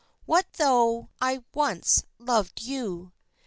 [0.25, 3.11] What tho' I once loved you?